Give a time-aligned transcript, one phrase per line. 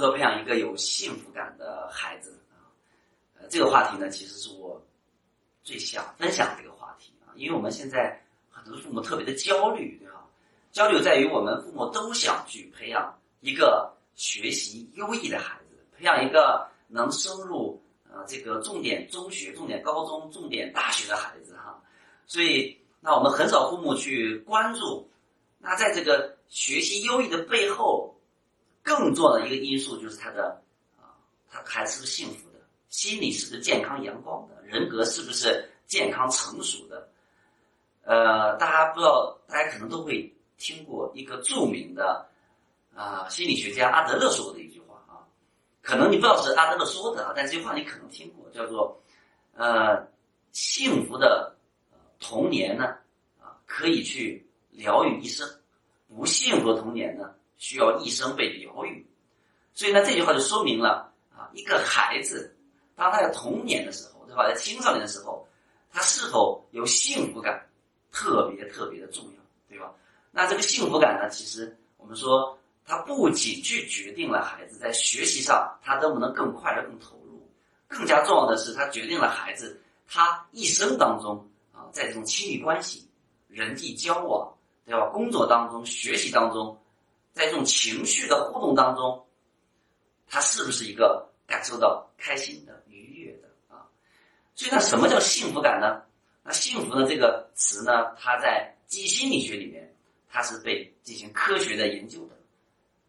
[0.00, 2.64] 何培养一个有幸福感的孩子啊？
[3.38, 4.82] 呃，这个话题呢，其实是我
[5.62, 10.24] 最想分享的一个话题啊，因为我们现在很多父母特别的焦虑，对吧？
[10.72, 21.78] 焦虑在于我们父母都想去培养一个学习优异的孩子，培养一个能升入呃这个重点中学、重点高中、重点大学的孩子哈。
[22.26, 25.10] 所以，那我们很少父母去关注，
[25.58, 28.16] 那在这个学习优异的背后。
[28.82, 30.60] 更重要的一个因素就是他的
[30.98, 31.14] 啊，
[31.48, 37.08] 他孩子是不是幸福的，心理是不是健康阳光的，人格是不是健康成熟的？
[38.04, 42.26] 呃，大家不知道，大家可能都会听过一个著名的
[42.94, 45.22] 啊心理学家阿德勒说的一句话啊，
[45.82, 49.00] 可能你不知道是阿德勒说的啊，但这句话你可能听过，叫做
[49.54, 50.08] 呃
[50.52, 51.54] 幸福的
[52.18, 52.86] 童年呢
[53.38, 55.48] 啊可以去疗愈一生，
[56.08, 57.34] 不幸福的童年呢。
[57.60, 59.06] 需要一生被疗愈，
[59.74, 62.56] 所以呢，这句话就说明了啊，一个孩子
[62.96, 65.46] 当他在童年的时候，对吧，在青少年的时候，
[65.92, 67.68] 他是否有幸福感，
[68.10, 69.92] 特别特别的重要，对吧？
[70.32, 77.46] 那这个幸福感呢，其实我们说，它不仅去决定了孩子在学习上他能不能更快乐、更投入，
[77.88, 83.06] 更加重要的是，它决定了孩子他一生当中啊，在这种亲密关系、
[83.48, 84.50] 人际交往，
[84.86, 85.10] 对吧？
[85.12, 86.74] 工作当中、学习当中。
[87.32, 89.26] 在这种情绪的互动当中，
[90.28, 93.86] 他是不是一个感受到开心的、愉悦的啊？
[94.54, 96.02] 所以，那什么叫幸福感呢？
[96.42, 99.94] 那幸福的这个词呢，它在基心理学里面，
[100.28, 102.36] 它是被进行科学的研究的。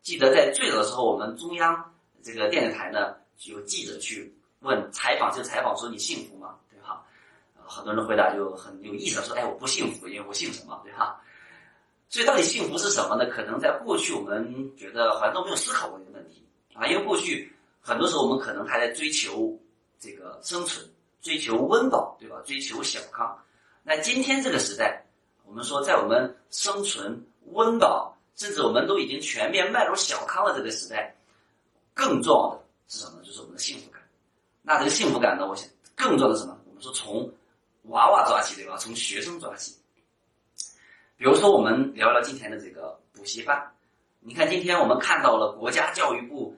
[0.02, 6.58] 记得在最早的时候，我们中央这个电视台呢，有记者去问采访，就采访说你幸福吗？
[6.69, 7.03] 对吧？
[7.66, 11.22] 很多人回答就很有意思，说哎，我不幸福，因为我姓什么，对吧？
[12.12, 13.26] 所以，到底幸福是什么呢？
[13.31, 16.86] 可能在过去，我们觉得好像都没有思考过这个问题啊。
[16.86, 19.58] 因为过去很多时候，我们可能还在追求
[19.98, 20.86] 这个生存，
[21.22, 22.36] 追求温饱，对吧？
[22.45, 23.42] 追求小康。
[23.81, 25.06] 那今天这个时代，
[25.46, 31.16] 我们说，在我们生存、温饱，甚至我们都已经全面迈入小康的这个时代，
[31.94, 33.22] 更重要的是什么？
[33.24, 34.02] 就是我们的幸福感。
[34.62, 35.47] 那这个幸福感呢？
[35.47, 35.66] 我想，
[35.96, 36.59] 更重要的什么？
[36.68, 37.31] 我们说，从
[37.84, 38.75] 娃娃抓起，对吧？
[38.78, 39.78] 从学生抓起。
[41.22, 43.72] 比如说，我们聊聊今天的这个补习班。
[44.22, 46.58] 你看，今天我们看到了国家教育部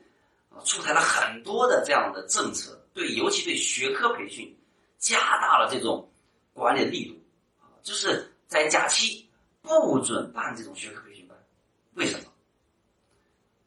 [0.64, 4.58] 出台了很多的这样的政策，对，尤其对学科培训
[4.98, 6.10] 加大了这种
[6.54, 7.22] 管理力度，
[7.82, 9.30] 就是在假期
[9.62, 11.38] 不准办这种学科培训班。
[11.96, 12.24] 为什么？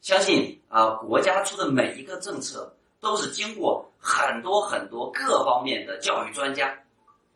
[0.00, 6.74] 相信啊，国家出的每一个政策都是经过很多很多各方面的教育专家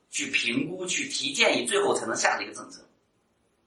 [0.09, 2.81] 去评估、去提建议，最后才能下的一个政策。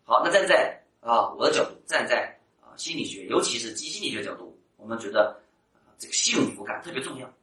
[0.05, 5.41] 好，那站在啊我的角度，站在啊心理学，尤其是基心理学角度，我们觉得
[5.73, 7.33] 啊这个幸福感特别重要。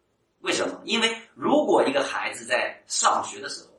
[0.40, 0.80] 为什么？
[0.84, 3.70] 因为如果一个孩子在上学的时候，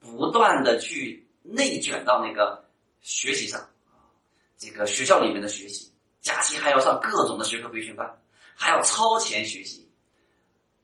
[0.00, 2.64] 不断的去内卷到那个
[3.00, 3.68] 学习上，
[4.56, 8.22] 这个学校里面的学习，假期还要上各种的学科培训班，
[8.54, 9.88] 还要超前学习，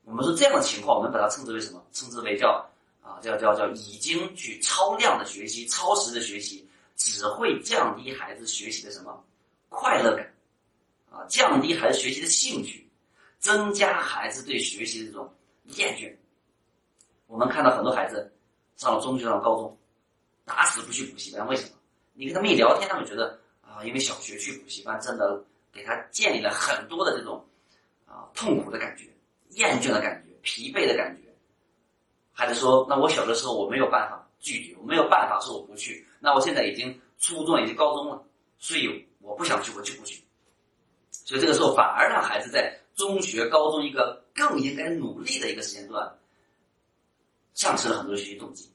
[0.04, 1.82] 我们说这样的情况，我们把它称之为什么？
[1.92, 2.66] 称之为叫
[3.02, 6.65] 啊叫叫叫已经去超量的学习、超时的学习。
[7.06, 9.24] 只会降低孩子学习的什么
[9.68, 10.34] 快乐感
[11.08, 12.84] 啊，降低孩子学习的兴趣，
[13.38, 15.32] 增加孩子对学习的这种
[15.76, 16.12] 厌倦。
[17.28, 18.32] 我们看到很多孩子
[18.76, 19.78] 上了中学、上了高中，
[20.44, 21.70] 打死不去补习班，为什么？
[22.12, 27.46] 你跟他们一聊天，他们觉得啊，因为小学去补习班真的给他建立了很多的这种
[28.04, 29.04] 啊痛苦的感觉、
[29.50, 31.25] 厌倦的感觉、疲惫的感觉。
[32.38, 38.22] 孩子说：“那我小的时候我没有办法拒绝，我没有办法说我不去。”那我现在已经初中，已经高中了，
[38.58, 40.22] 所以我不想去，我就不去。
[41.10, 46.14] 所以这个时候反而让孩子在中学、高中一个更应该努力的一个时间段，
[47.54, 48.70] 丧失了很多学习动机。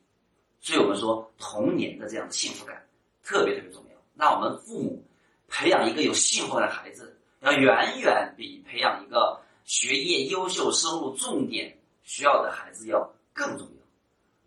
[0.60, 2.84] 所以我们说童年的这样的幸福感
[3.24, 3.96] 特别特别重要。
[4.16, 5.06] 那我们父母
[5.48, 13.84] 培养一个有幸福感的孩子，要远远比培养一个学业优秀、收入重点需要的孩子要更重要。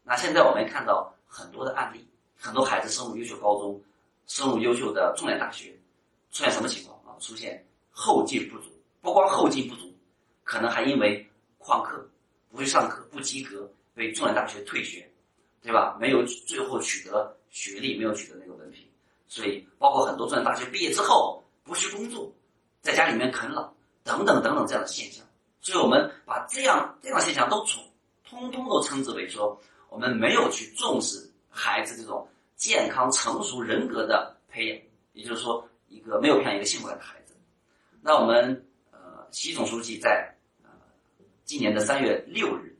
[0.02, 2.06] 那现在我们看到很多的案例。
[2.36, 3.80] 很多孩子升入优秀高中，
[4.26, 5.70] 升入优秀的重点大学，
[6.30, 7.16] 出现什么情况啊？
[7.18, 8.68] 出现后劲不足，
[9.00, 9.90] 不光后劲不足，
[10.42, 11.26] 可能还因为
[11.58, 12.06] 旷课、
[12.50, 15.10] 不去上课、不及格，被重点大学退学，
[15.62, 15.96] 对吧？
[15.98, 18.86] 没有最后取得学历，没有取得那个文凭，
[19.26, 22.30] 所以包括很多重点大学毕业之后不去工作，
[22.82, 23.72] 在家里面啃老
[24.02, 25.24] 等等等等这样的现象。
[25.62, 27.82] 所以我们把这样这样现象都从
[28.34, 32.28] 通通都称之为说，我们没有去重视孩子这种。
[32.56, 34.78] 健康成熟人格的培养，
[35.12, 37.34] 也就是说，一个没有培养一个幸福的孩子。
[38.00, 40.32] 那我们呃习总书记在
[40.62, 40.70] 呃
[41.44, 42.74] 今年的三月六日，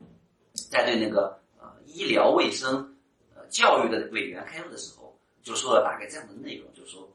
[0.71, 2.97] 在对那个呃医疗卫生
[3.35, 7.07] 呃教育的委员开会的时候，就说了大概这样的内容，就是说，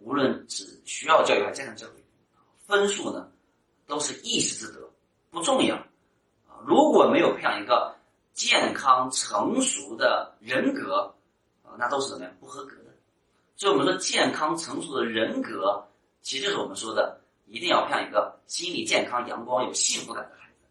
[0.00, 2.04] 无论是需要教育还是家庭教育，
[2.66, 3.30] 分数呢
[3.86, 4.90] 都是一时之得，
[5.30, 5.80] 不重要。
[6.66, 7.94] 如果没有培养一个
[8.34, 11.14] 健康成熟的人格
[11.62, 12.94] 啊，那都是怎么样不合格的。
[13.56, 15.84] 所以我们说，健康成熟的人格，
[16.22, 20.68] 其实就是我们说的，一定要培养一个心理健康、阳光、有幸福感的孩子。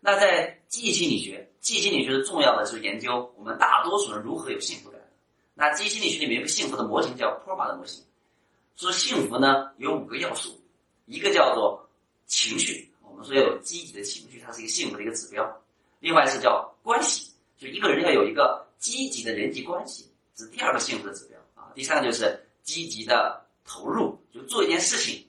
[0.00, 5.00] 那在记忆心理学，记忆心理学的重要的就是研究我们大多数人如何有幸福感。
[5.54, 8.04] 那记忆心理学里面有个幸福的模型叫坡巴的模型，
[8.76, 10.60] 说幸福呢有五个要素，
[11.06, 11.88] 一个叫做
[12.26, 12.85] 情绪，
[13.16, 15.42] 我们说要有积极的情绪，它是一个幸福的一个指标。
[16.00, 21.72] 另外是叫关系，就一个人要有一个积极的人际关系，是第二个幸福的指标啊。
[21.74, 25.26] 第三个就是积极的投入，就做一件事情，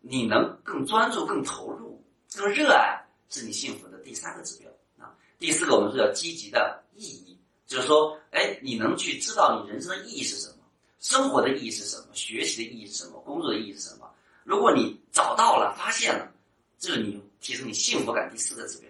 [0.00, 2.02] 你能更专注、更投入、
[2.34, 2.98] 更热爱，
[3.28, 5.14] 是你幸福的第三个指标啊。
[5.38, 10.64] 第四个，我们说要积极的意义，就是说，哎，你能去知道你人生的意义是什么，
[10.98, 14.10] 生活的意义是什么，学习的意义是什么，工作的意义是什么。
[14.44, 16.32] 如果你找到了、发现了，
[16.78, 18.88] 这是你提升你幸福感第四个指标。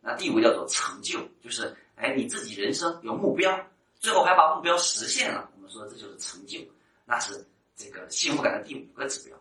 [0.00, 3.58] 那第五叫做成就，就是哎，你自己人生有目标，
[3.98, 5.50] 最后还把目标实现了。
[5.56, 6.58] 我们说这就是成就，
[7.04, 7.44] 那是
[7.76, 9.36] 这个幸福感的第五个指标。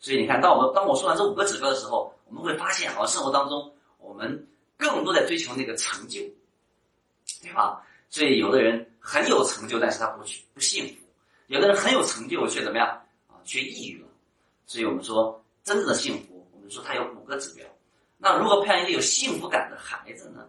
[0.00, 4.46] 所以你看，当我们当我说完这五个指标的时候，我们会发现，好像生活当中我们
[4.76, 6.20] 更多在追求那个成就，
[7.42, 7.86] 对吧？
[8.08, 10.94] 所以有的人很有成就，但是他不去不幸福；
[11.48, 12.88] 有的人很有成就却怎么样
[13.28, 13.36] 啊？
[13.44, 14.08] 却抑郁了。
[14.66, 16.35] 所以我们说，真正的幸福，
[16.66, 17.64] 比如说它有五个指标。
[18.18, 20.46] 那如何培养一个有幸福感的孩子呢？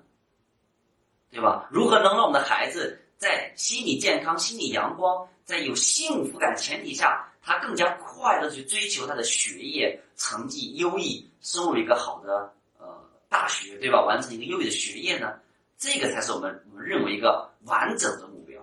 [1.30, 1.68] 对吧？
[1.70, 3.00] 如何能让我们的孩子？
[3.18, 12.86] 在心理健康、心理阳光，在有幸福感前提下，他更加快乐去追求他的学业成绩优异，升入一个好的呃
[13.28, 14.06] 大学，对吧？
[14.06, 15.34] 完成一个优异的学业呢？
[15.80, 18.62] 这个才是我们我们认为一个完整的目标。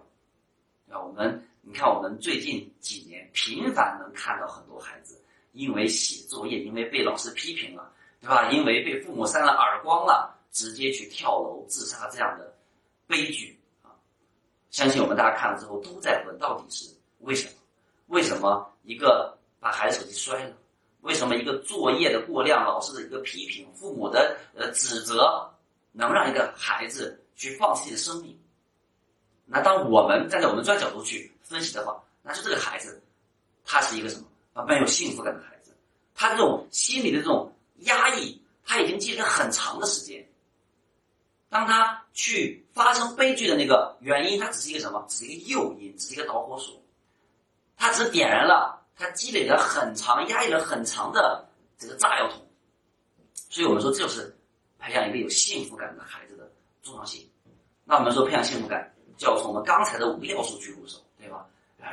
[0.88, 5.20] 啊，我们你看，我们最近几年频繁能看到很多孩子
[5.54, 7.90] 因为写作业，因为被老师批评了，
[8.20, 8.50] 对吧？
[8.50, 12.54] 因为被父母扇了耳光了，直接去跳楼自杀这样的
[13.06, 13.88] 悲剧啊。
[14.70, 16.90] 相信我们大家看了之后都在问，到底是
[17.20, 17.52] 为什么？
[18.08, 20.54] 为什么一个把孩子手机摔了？
[21.00, 25.50] 为什么一个作业的过量、老师的一个批评、父母的呃指责，
[25.92, 28.38] 能让一个孩子去放弃的生命？
[29.46, 33.02] 那当我们站在我们专业角度去分析的话，那就这个孩子，
[33.64, 34.24] 他是一个什么
[34.54, 34.64] 啊？
[34.64, 35.76] 蛮有幸福感的孩子，
[36.14, 40.26] 他这种心理的这种压抑，他已经积累了很长的时间。
[41.50, 45.04] 当他去发生悲剧的那个原因，它只是一个什么？
[45.08, 46.82] 只是一个诱因，只是一个导火索，
[47.76, 51.48] 它只点燃了他积累了很长、压抑了很长的
[51.78, 52.44] 这个炸药桶。
[53.50, 54.36] 所以我们说，这就是
[54.80, 56.50] 培养一个有幸福感的孩子的
[56.82, 57.30] 重要性。
[57.84, 61.46] 那我们说，培养幸福感就要从我们刚才的五个要素去入手，对吧？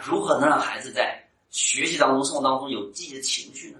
[0.03, 1.20] 如何能让孩子在
[1.51, 3.79] 学习当中、生活当中有积极的情绪呢？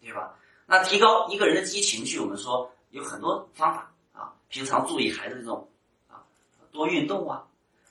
[0.00, 0.34] 对吧？
[0.66, 4.32] 那提高一个人的积极情绪，我们说有很多方法啊。
[4.48, 5.68] 平常注意孩子这种
[6.08, 6.24] 啊，
[6.72, 7.46] 多运动啊，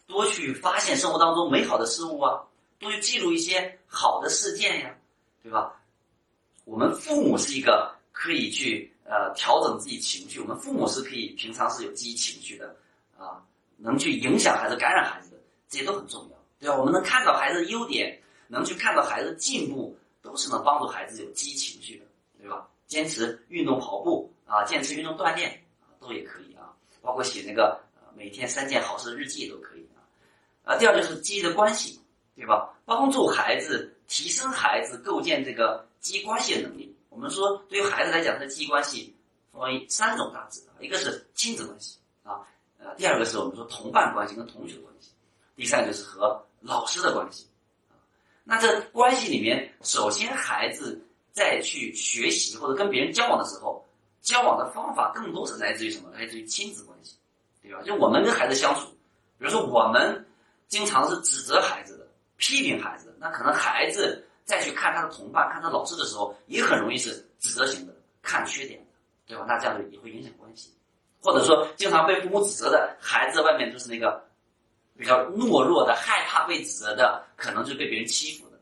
[0.07, 2.41] 多去发现生活当中美好的事物啊，
[2.79, 4.95] 多去记录一些好的事件呀，
[5.43, 5.79] 对吧？
[6.65, 12.75] 我们父母是一个可以去呃调整自己情绪，我们父母是可以平常是有积极情绪的
[13.17, 13.43] 啊，
[13.77, 15.37] 能去影响孩子、感染孩子的，
[15.69, 16.75] 这些都很重要，对吧？
[16.75, 22.05] 我们能看到孩子的优点，能去看到孩子进步，都是能帮助孩子有积极情绪的，
[22.39, 22.67] 对吧？
[22.87, 25.61] 坚持运动跑步啊，坚持运动锻炼。
[25.99, 27.81] 都也可以啊，包括写那个
[28.15, 29.99] 每天三件好事日记都可以啊。
[30.63, 31.99] 啊，第二就是积极的关系，
[32.35, 32.71] 对吧？
[32.85, 36.95] 帮助孩子提升孩子构建这个积极关系的能力。
[37.09, 39.13] 我们说，对于孩子来讲，他的积极关系
[39.51, 42.45] 分为三种大致，一个是亲子关系啊，
[42.77, 45.09] 呃，第二个是我们说同伴关系跟同学关系，
[45.55, 47.47] 第三个就是和老师的关系。
[48.47, 53.83] 那这关系里面，首先孩子在去学习或者跟别人交往的时候。
[54.19, 56.09] 交往的方法更多是来自于什么？
[56.11, 57.15] 来自于亲子关系，
[57.61, 57.81] 对吧？
[57.85, 58.89] 就我们跟孩子相处，
[59.37, 60.25] 比如说我们
[60.67, 68.85] 经常是指责孩子的、批评孩子的，那可能孩子再去看他的同伴、看他老师的时候，也很容易是指责型的、看缺点的，
[69.27, 69.45] 对吧？
[69.47, 70.73] 那这样子也会影响关系。
[71.21, 74.26] 或者说，经常被父母指责的孩子，外面就是那个
[74.97, 78.59] 比较懦弱的、害怕被指责的，可能就被别人欺负的。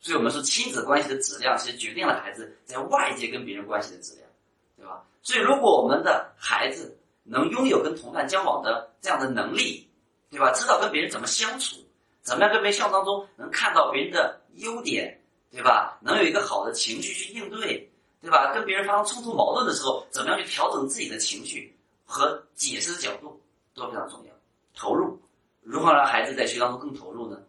[0.00, 4.28] 所以我们说，亲子关系的质量其实决定了孩子在外界跟别人关系的质量。
[4.76, 5.02] 对吧？
[5.22, 9.90] 所以，如果我们的孩子能拥有跟同伴交往的这样的能力，
[10.30, 10.52] 对吧？
[10.52, 11.78] 知道跟别人怎么相处，
[12.22, 15.98] 怎么样跟别人相处当中能看到别人的优点，对吧？
[16.00, 17.90] 能有一个好的情绪去应对，
[18.22, 18.52] 对吧？
[18.54, 23.42] 跟别人发生冲突矛盾的时候，怎么样去调整自己的情绪和解释的角度
[23.74, 24.32] 都非常重要。
[24.76, 25.20] 投入，
[25.68, 27.42] 如何让孩子在学当中更投入呢？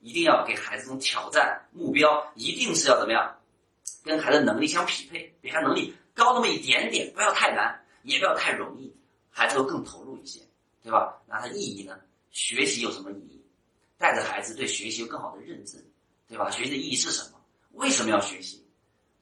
[0.00, 3.32] 一定要给孩子这种挑战目标，一定是要怎么样，
[4.02, 8.92] 跟孩子能力相匹配，比他能力高那么一点点，不要太难，也不要太容易，
[9.30, 10.40] 孩子会更投入一些，
[10.82, 11.16] 对吧？
[11.28, 11.96] 那他意义呢？
[12.32, 13.40] 学习有什么意义？
[13.98, 15.76] 带着孩子对学习有更好的认知，
[16.28, 16.50] 对吧？
[16.50, 17.40] 学习的意义是什么？
[17.74, 18.66] 为什么要学习？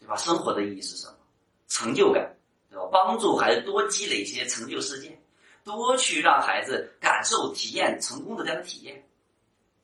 [0.01, 0.17] 对吧？
[0.17, 1.19] 生活的意义是什么？
[1.67, 2.35] 成就感，
[2.71, 2.89] 对吧？
[2.91, 5.21] 帮助孩子多积累一些成就事件，
[5.77, 9.07] 多去让孩子感受、体验成功的这样的体验，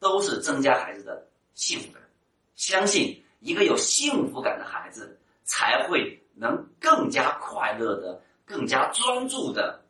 [0.01, 2.03] 都是增加孩子的幸福感。
[2.57, 9.85] 相信一个有幸福感的孩子，才会能更加快乐的、更加专注的、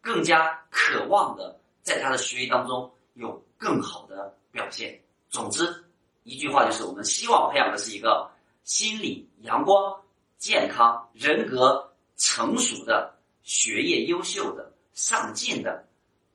[0.00, 5.00] 更加渴望的，在他的学习当中有更好的表现。
[5.30, 5.84] 总之，
[6.24, 8.28] 一句话就是：我们希望培养的是一个
[8.64, 9.94] 心理阳光、
[10.38, 15.88] 健康、人格成熟的、学业优秀的、上进的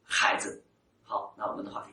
[0.06, 0.64] 孩子。
[1.04, 1.93] 好，那我们的话题。